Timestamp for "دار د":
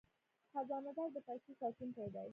0.97-1.17